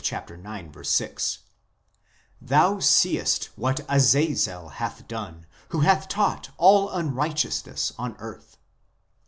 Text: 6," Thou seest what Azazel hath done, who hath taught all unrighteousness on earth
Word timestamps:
6," 0.83 1.39
Thou 2.51 2.79
seest 2.79 3.49
what 3.55 3.81
Azazel 3.87 4.69
hath 4.69 5.07
done, 5.07 5.45
who 5.69 5.81
hath 5.81 6.07
taught 6.07 6.49
all 6.57 6.89
unrighteousness 6.89 7.93
on 7.99 8.15
earth 8.17 8.57